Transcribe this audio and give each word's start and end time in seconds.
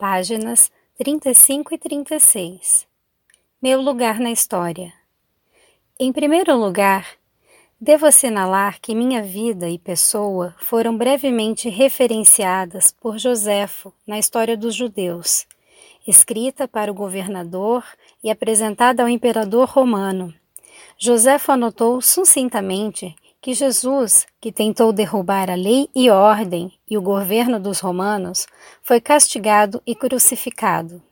páginas 0.00 0.72
35 0.96 1.74
e 1.74 1.78
36. 1.78 2.88
Meu 3.60 3.82
lugar 3.82 4.18
na 4.18 4.30
história. 4.30 4.90
Em 5.98 6.10
primeiro 6.10 6.56
lugar, 6.56 7.06
devo 7.78 8.06
assinalar 8.06 8.80
que 8.80 8.94
minha 8.94 9.22
vida 9.22 9.68
e 9.68 9.78
pessoa 9.78 10.54
foram 10.58 10.96
brevemente 10.96 11.68
referenciadas 11.68 12.90
por 12.90 13.18
Joséfo 13.18 13.92
na 14.06 14.18
história 14.18 14.56
dos 14.56 14.74
judeus, 14.74 15.46
escrita 16.08 16.66
para 16.66 16.90
o 16.90 16.94
governador 16.94 17.84
e 18.24 18.30
apresentada 18.30 19.02
ao 19.02 19.08
imperador 19.08 19.68
romano. 19.68 20.32
Joséfo 20.96 21.52
anotou 21.52 22.00
sucintamente 22.00 23.14
que 23.40 23.54
Jesus, 23.54 24.26
que 24.38 24.52
tentou 24.52 24.92
derrubar 24.92 25.48
a 25.48 25.54
lei 25.54 25.88
e 25.94 26.10
ordem 26.10 26.72
e 26.88 26.98
o 26.98 27.02
governo 27.02 27.58
dos 27.58 27.80
romanos, 27.80 28.46
foi 28.82 29.00
castigado 29.00 29.82
e 29.86 29.94
crucificado. 29.94 31.02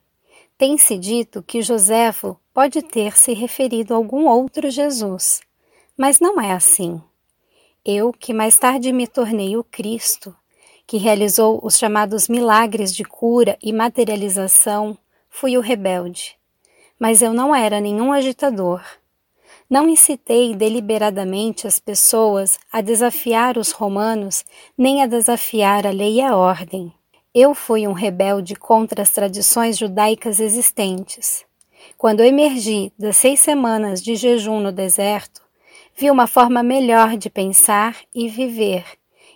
Tem-se 0.58 0.98
dito 0.98 1.42
que 1.42 1.62
Joséfo 1.62 2.36
pode 2.52 2.82
ter 2.82 3.16
se 3.16 3.32
referido 3.32 3.94
a 3.94 3.96
algum 3.96 4.26
outro 4.26 4.70
Jesus, 4.70 5.40
mas 5.96 6.20
não 6.20 6.38
é 6.38 6.52
assim. 6.52 7.00
Eu, 7.82 8.12
que 8.12 8.34
mais 8.34 8.58
tarde 8.58 8.92
me 8.92 9.06
tornei 9.06 9.56
o 9.56 9.64
Cristo, 9.64 10.36
que 10.86 10.98
realizou 10.98 11.58
os 11.62 11.78
chamados 11.78 12.28
milagres 12.28 12.94
de 12.94 13.04
cura 13.04 13.56
e 13.62 13.72
materialização, 13.72 14.98
fui 15.30 15.56
o 15.56 15.62
rebelde. 15.62 16.36
Mas 16.98 17.22
eu 17.22 17.32
não 17.32 17.54
era 17.54 17.80
nenhum 17.80 18.12
agitador 18.12 18.82
não 19.68 19.88
incitei 19.88 20.54
deliberadamente 20.54 21.66
as 21.66 21.78
pessoas 21.78 22.58
a 22.72 22.80
desafiar 22.80 23.58
os 23.58 23.70
romanos, 23.70 24.44
nem 24.76 25.02
a 25.02 25.06
desafiar 25.06 25.86
a 25.86 25.90
lei 25.90 26.14
e 26.14 26.20
a 26.22 26.36
ordem. 26.36 26.92
Eu 27.34 27.54
fui 27.54 27.86
um 27.86 27.92
rebelde 27.92 28.56
contra 28.56 29.02
as 29.02 29.10
tradições 29.10 29.76
judaicas 29.76 30.40
existentes. 30.40 31.44
Quando 31.98 32.24
emergi 32.24 32.92
das 32.98 33.16
seis 33.18 33.40
semanas 33.40 34.02
de 34.02 34.16
jejum 34.16 34.60
no 34.60 34.72
deserto, 34.72 35.42
vi 35.94 36.10
uma 36.10 36.26
forma 36.26 36.62
melhor 36.62 37.16
de 37.16 37.28
pensar 37.28 37.96
e 38.14 38.28
viver, 38.28 38.84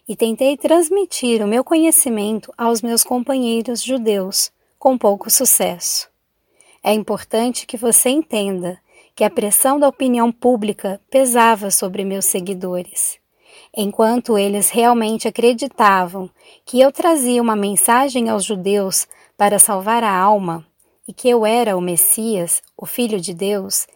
e 0.09 0.17
tentei 0.17 0.57
transmitir 0.57 1.43
o 1.43 1.47
meu 1.47 1.63
conhecimento 1.63 2.53
aos 2.57 2.81
meus 2.81 3.05
companheiros 3.05 3.83
judeus, 3.83 4.51
com 4.79 4.97
pouco 4.97 5.31
sucesso. 5.31 6.09
É 6.83 6.93
importante 6.93 7.67
que 7.67 7.77
você 7.77 8.09
entenda 8.09 8.81
que 9.15 9.25
a 9.25 9.31
pressão 9.31 9.79
da 9.79 9.89
opinião 9.89 10.33
pública 10.33 11.01
pesava 11.11 11.71
sobre 11.71 12.05
meus 12.05 12.25
seguidores. 12.25 13.19
Enquanto 13.75 14.37
eles 14.37 14.71
realmente 14.71 15.27
acreditavam 15.27 16.29
que 16.65 16.81
eu 16.81 16.93
trazia 16.93 17.41
uma 17.41 17.57
mensagem 17.57 18.29
aos 18.29 18.45
judeus 18.45 19.07
para 19.37 19.59
salvar 19.59 20.05
a 20.05 20.15
alma 20.15 20.67
e 21.07 21.13
que 21.13 21.29
eu 21.29 21.47
era 21.47 21.77
o 21.77 21.81
Messias, 21.81 22.63
o 22.77 22.87
Filho 22.87 23.21
de 23.21 23.35
Deus, 23.35 23.87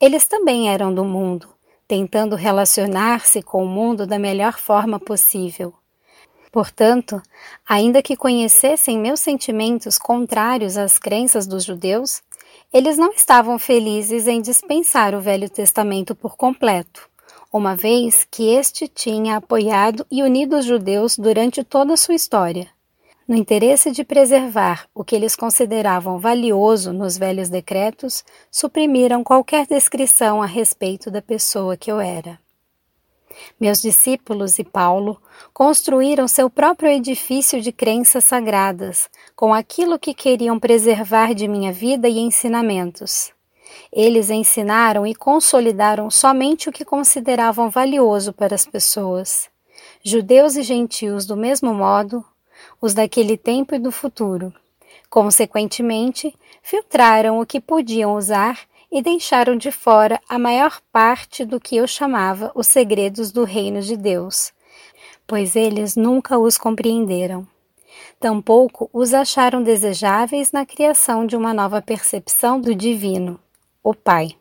eles 0.00 0.26
também 0.26 0.70
eram 0.70 0.94
do 0.94 1.04
mundo, 1.04 1.48
tentando 1.86 2.36
relacionar-se 2.36 3.42
com 3.42 3.64
o 3.64 3.68
mundo 3.68 4.06
da 4.06 4.18
melhor 4.18 4.58
forma 4.58 4.98
possível. 4.98 5.74
Portanto, 6.50 7.20
ainda 7.68 8.02
que 8.02 8.16
conhecessem 8.16 8.98
meus 8.98 9.20
sentimentos 9.20 9.98
contrários 9.98 10.76
às 10.76 10.98
crenças 10.98 11.46
dos 11.46 11.64
judeus, 11.64 12.22
eles 12.72 12.98
não 12.98 13.12
estavam 13.12 13.58
felizes 13.58 14.26
em 14.26 14.40
dispensar 14.40 15.14
o 15.14 15.20
Velho 15.20 15.48
Testamento 15.48 16.14
por 16.14 16.36
completo, 16.36 17.08
uma 17.52 17.74
vez 17.74 18.26
que 18.30 18.48
este 18.54 18.86
tinha 18.86 19.36
apoiado 19.36 20.06
e 20.10 20.22
unido 20.22 20.56
os 20.56 20.64
judeus 20.64 21.16
durante 21.16 21.64
toda 21.64 21.94
a 21.94 21.96
sua 21.96 22.14
história. 22.14 22.68
No 23.26 23.36
interesse 23.36 23.90
de 23.90 24.04
preservar 24.04 24.86
o 24.94 25.04
que 25.04 25.14
eles 25.14 25.36
consideravam 25.36 26.18
valioso 26.18 26.92
nos 26.94 27.18
velhos 27.18 27.50
decretos, 27.50 28.24
suprimiram 28.50 29.22
qualquer 29.22 29.66
descrição 29.66 30.42
a 30.42 30.46
respeito 30.46 31.10
da 31.10 31.20
pessoa 31.20 31.76
que 31.76 31.92
eu 31.92 32.00
era. 32.00 32.38
Meus 33.60 33.80
discípulos 33.80 34.58
e 34.58 34.64
Paulo 34.64 35.20
construíram 35.52 36.28
seu 36.28 36.48
próprio 36.48 36.90
edifício 36.90 37.60
de 37.60 37.72
crenças 37.72 38.24
sagradas, 38.24 39.08
com 39.34 39.52
aquilo 39.52 39.98
que 39.98 40.14
queriam 40.14 40.58
preservar 40.58 41.34
de 41.34 41.48
minha 41.48 41.72
vida 41.72 42.08
e 42.08 42.18
ensinamentos. 42.18 43.32
Eles 43.92 44.30
ensinaram 44.30 45.06
e 45.06 45.14
consolidaram 45.14 46.10
somente 46.10 46.68
o 46.68 46.72
que 46.72 46.84
consideravam 46.84 47.70
valioso 47.70 48.32
para 48.32 48.54
as 48.54 48.66
pessoas. 48.66 49.48
Judeus 50.02 50.56
e 50.56 50.62
gentios, 50.62 51.26
do 51.26 51.36
mesmo 51.36 51.72
modo, 51.74 52.24
os 52.80 52.94
daquele 52.94 53.36
tempo 53.36 53.74
e 53.74 53.78
do 53.78 53.90
futuro. 53.90 54.52
Consequentemente, 55.08 56.34
filtraram 56.62 57.40
o 57.40 57.46
que 57.46 57.60
podiam 57.60 58.14
usar 58.14 58.58
e 58.90 59.02
deixaram 59.02 59.56
de 59.56 59.70
fora 59.70 60.20
a 60.28 60.38
maior 60.38 60.80
parte 60.92 61.44
do 61.44 61.60
que 61.60 61.76
eu 61.76 61.86
chamava 61.86 62.50
os 62.54 62.66
segredos 62.66 63.30
do 63.30 63.44
reino 63.44 63.80
de 63.82 63.96
Deus, 63.96 64.52
pois 65.26 65.54
eles 65.54 65.94
nunca 65.94 66.38
os 66.38 66.56
compreenderam. 66.56 67.46
Tampouco 68.18 68.88
os 68.92 69.14
acharam 69.14 69.62
desejáveis 69.62 70.52
na 70.52 70.64
criação 70.64 71.26
de 71.26 71.36
uma 71.36 71.54
nova 71.54 71.80
percepção 71.80 72.60
do 72.60 72.74
divino, 72.74 73.38
o 73.82 73.94
Pai. 73.94 74.36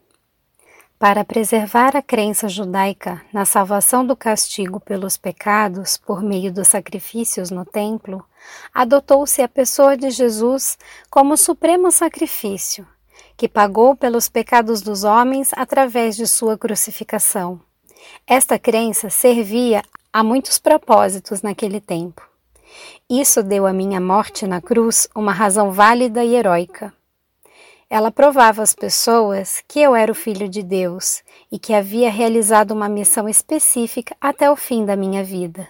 Para 0.99 1.23
preservar 1.23 1.95
a 1.95 2.01
crença 2.01 2.49
judaica 2.49 3.21
na 3.31 3.45
salvação 3.45 4.03
do 4.03 4.15
castigo 4.15 4.79
pelos 4.79 5.15
pecados 5.15 5.95
por 5.95 6.23
meio 6.23 6.51
dos 6.51 6.69
sacrifícios 6.69 7.51
no 7.51 7.63
templo, 7.63 8.25
adotou-se 8.73 9.39
a 9.39 9.47
pessoa 9.47 9.95
de 9.95 10.09
Jesus 10.09 10.75
como 11.07 11.37
supremo 11.37 11.91
sacrifício, 11.91 12.87
que 13.37 13.47
pagou 13.47 13.95
pelos 13.95 14.27
pecados 14.27 14.81
dos 14.81 15.03
homens 15.03 15.51
através 15.55 16.15
de 16.15 16.25
sua 16.25 16.57
crucificação. 16.57 17.61
Esta 18.25 18.57
crença 18.57 19.09
servia 19.11 19.83
a 20.11 20.23
muitos 20.23 20.57
propósitos 20.57 21.43
naquele 21.43 21.79
tempo. 21.79 22.27
Isso 23.07 23.43
deu 23.43 23.67
à 23.67 23.71
minha 23.71 24.01
morte 24.01 24.47
na 24.47 24.59
cruz 24.59 25.07
uma 25.15 25.31
razão 25.31 25.71
válida 25.71 26.23
e 26.23 26.35
heróica. 26.35 26.93
Ela 27.89 28.11
provava 28.11 28.61
às 28.61 28.73
pessoas 28.73 29.63
que 29.67 29.79
eu 29.79 29.95
era 29.95 30.11
o 30.11 30.15
Filho 30.15 30.49
de 30.49 30.61
Deus 30.61 31.23
e 31.49 31.57
que 31.57 31.73
havia 31.73 32.09
realizado 32.09 32.71
uma 32.71 32.89
missão 32.89 33.29
específica 33.29 34.15
até 34.19 34.51
o 34.51 34.55
fim 34.55 34.83
da 34.83 34.95
minha 34.95 35.23
vida. 35.23 35.67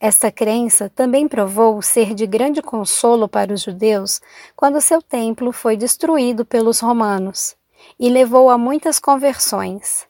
Esta 0.00 0.30
crença 0.30 0.90
também 0.94 1.26
provou 1.26 1.80
ser 1.80 2.14
de 2.14 2.26
grande 2.26 2.60
consolo 2.60 3.28
para 3.28 3.52
os 3.52 3.62
judeus 3.62 4.20
quando 4.54 4.80
seu 4.80 5.00
templo 5.00 5.52
foi 5.52 5.76
destruído 5.76 6.44
pelos 6.44 6.80
romanos 6.80 7.56
e 7.98 8.08
levou 8.08 8.50
a 8.50 8.58
muitas 8.58 8.98
conversões. 8.98 10.06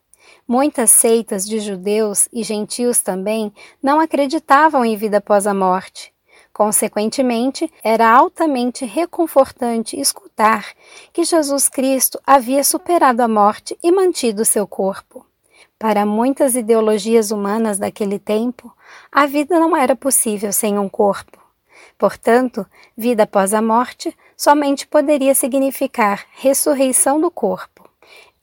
Muitas 0.47 0.91
seitas 0.91 1.47
de 1.47 1.59
judeus 1.59 2.29
e 2.33 2.43
gentios 2.43 3.01
também 3.01 3.53
não 3.83 4.01
acreditavam 4.01 4.85
em 4.85 4.97
vida 4.97 5.19
após 5.19 5.47
a 5.47 5.55
morte. 5.55 6.13
Consequentemente, 6.53 7.71
era 7.83 8.09
altamente 8.11 8.85
reconfortante 8.85 10.01
escutar 10.01 10.73
que 11.13 11.25
Jesus 11.25 11.69
Cristo 11.69 12.19
havia 12.27 12.65
superado 12.65 13.23
a 13.23 13.29
morte 13.29 13.77
e 13.83 13.93
mantido 13.93 14.45
seu 14.45 14.67
corpo. 14.67 15.27
Para 15.79 16.07
muitas 16.07 16.57
ideologias 16.57 17.31
humanas 17.31 17.79
daquele 17.79 18.19
tempo, 18.19 18.73
a 19.13 19.27
vida 19.27 19.61
não 19.61 19.77
era 19.77 19.95
possível 19.95 20.51
sem 20.51 20.79
um 20.79 20.89
corpo. 20.89 21.39
Portanto, 21.99 22.67
vida 22.97 23.25
após 23.25 23.53
a 23.53 23.61
morte 23.61 24.17
somente 24.35 24.87
poderia 24.87 25.35
significar 25.35 26.25
ressurreição 26.33 27.21
do 27.21 27.31
corpo. 27.31 27.87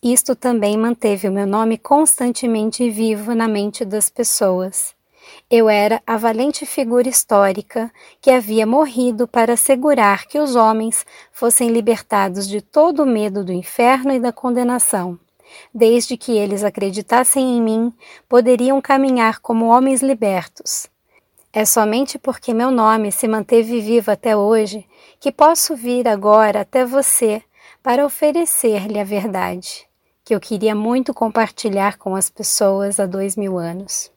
Isto 0.01 0.35
também 0.35 0.77
manteve 0.77 1.27
o 1.27 1.31
meu 1.31 1.47
nome 1.47 1.75
constantemente 1.75 2.87
vivo 2.91 3.33
na 3.33 3.47
mente 3.47 3.83
das 3.83 4.11
pessoas. 4.11 4.93
Eu 5.49 5.67
era 5.67 6.03
a 6.05 6.17
valente 6.17 6.67
figura 6.67 7.09
histórica 7.09 7.91
que 8.21 8.29
havia 8.29 8.67
morrido 8.67 9.27
para 9.27 9.53
assegurar 9.53 10.27
que 10.27 10.37
os 10.37 10.55
homens 10.55 11.03
fossem 11.31 11.69
libertados 11.69 12.47
de 12.47 12.61
todo 12.61 13.01
o 13.01 13.07
medo 13.07 13.43
do 13.43 13.51
inferno 13.51 14.13
e 14.13 14.19
da 14.19 14.31
condenação 14.31 15.17
desde 15.73 16.17
que 16.17 16.37
eles 16.37 16.63
acreditassem 16.63 17.57
em 17.57 17.61
mim, 17.61 17.93
poderiam 18.27 18.81
caminhar 18.81 19.39
como 19.39 19.67
homens 19.67 20.01
libertos. 20.01 20.87
É 21.51 21.65
somente 21.65 22.17
porque 22.17 22.53
meu 22.53 22.71
nome 22.71 23.11
se 23.11 23.27
manteve 23.27 23.79
vivo 23.79 24.11
até 24.11 24.35
hoje 24.35 24.85
que 25.19 25.31
posso 25.31 25.75
vir 25.75 26.07
agora 26.07 26.61
até 26.61 26.85
você 26.85 27.41
para 27.81 28.05
oferecer-lhe 28.05 28.99
a 28.99 29.03
verdade, 29.03 29.87
que 30.23 30.33
eu 30.33 30.39
queria 30.39 30.73
muito 30.73 31.13
compartilhar 31.13 31.97
com 31.97 32.15
as 32.15 32.29
pessoas 32.29 32.99
há 32.99 33.05
dois 33.05 33.35
mil 33.35 33.57
anos. 33.57 34.12